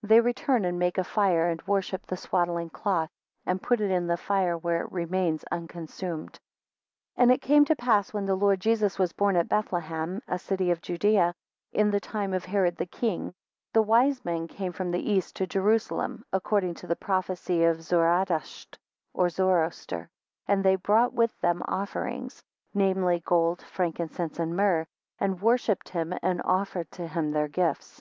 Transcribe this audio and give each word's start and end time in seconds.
4 0.00 0.08
They 0.08 0.20
return 0.22 0.64
and 0.64 0.78
make 0.78 0.96
a 0.96 1.04
fire, 1.04 1.48
and 1.50 1.60
worship 1.66 2.06
the 2.06 2.16
swaddling 2.16 2.70
cloth, 2.70 3.10
and 3.44 3.60
put 3.60 3.82
it 3.82 3.90
in 3.90 4.06
the 4.06 4.16
fire 4.16 4.56
where 4.56 4.80
it 4.80 4.90
remains 4.90 5.44
unconsumed. 5.52 6.40
AND 7.14 7.30
it 7.30 7.42
came 7.42 7.66
to 7.66 7.76
pass, 7.76 8.10
when 8.10 8.24
the 8.24 8.36
Lord 8.36 8.58
Jesus 8.58 8.98
was 8.98 9.12
born 9.12 9.36
at 9.36 9.50
Bethlehem, 9.50 10.22
a 10.26 10.38
city 10.38 10.70
of 10.70 10.80
Judaea, 10.80 11.34
in 11.72 11.90
the 11.90 12.00
time 12.00 12.32
of 12.32 12.46
Herod 12.46 12.76
the 12.76 12.86
King; 12.86 13.34
the 13.74 13.82
wise 13.82 14.24
men 14.24 14.48
came 14.48 14.72
from 14.72 14.90
the 14.92 15.10
East 15.12 15.36
to 15.36 15.46
Jerusalem, 15.46 16.24
according 16.32 16.72
to 16.76 16.86
the 16.86 16.96
prophecy 16.96 17.62
of 17.64 17.82
Zoradascht, 17.82 18.78
[Zoroaster] 19.14 20.08
and 20.48 20.82
brought 20.82 21.12
with 21.12 21.38
them 21.42 21.62
offerings: 21.68 22.42
namely, 22.72 23.20
gold, 23.26 23.60
frankincense, 23.60 24.38
and 24.38 24.56
myrrh, 24.56 24.86
and 25.18 25.42
worshipped 25.42 25.90
him, 25.90 26.14
and 26.22 26.40
offered 26.46 26.90
to 26.92 27.06
him 27.06 27.32
their 27.32 27.48
gifts. 27.48 28.00